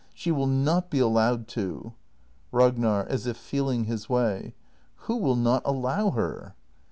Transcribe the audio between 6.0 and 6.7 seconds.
her